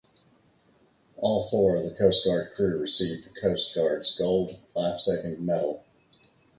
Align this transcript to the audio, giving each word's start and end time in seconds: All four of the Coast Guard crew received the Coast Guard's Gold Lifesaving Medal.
All 1.17 1.47
four 1.47 1.75
of 1.75 1.83
the 1.83 1.93
Coast 1.95 2.25
Guard 2.25 2.53
crew 2.55 2.75
received 2.79 3.23
the 3.23 3.39
Coast 3.39 3.75
Guard's 3.75 4.17
Gold 4.17 4.57
Lifesaving 4.75 5.45
Medal. 5.45 5.85